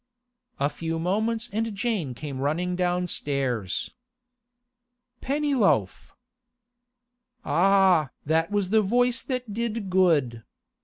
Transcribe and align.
A 0.59 0.67
few 0.67 0.97
moments 0.97 1.47
and 1.53 1.75
Jane 1.75 2.15
came 2.15 2.39
running 2.39 2.75
downstairs. 2.75 3.91
'Pennyloaf!' 5.21 6.15
Ah! 7.45 8.09
that 8.25 8.49
was 8.49 8.69
the 8.71 8.81
voice 8.81 9.21
that 9.21 9.53
did 9.53 9.91
good. 9.91 10.41